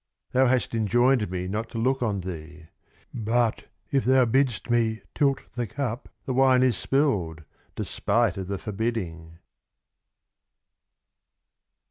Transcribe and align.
Thou 0.31 0.47
hast 0.47 0.73
enjoined 0.73 1.29
me 1.29 1.47
not 1.47 1.69
to 1.69 1.77
look 1.77 2.01
on 2.01 2.21
thee: 2.21 2.69
but, 3.13 3.67
if 3.91 4.03
thou 4.03 4.25
bidst 4.25 4.67
me 4.71 5.03
tilt 5.13 5.41
the 5.53 5.67
Cup, 5.67 6.09
the 6.25 6.33
Wine 6.33 6.63
is 6.63 6.75
spilled, 6.75 7.43
despite 7.75 8.35
of 8.35 8.47
the 8.47 8.57
Forbidding. 8.57 9.37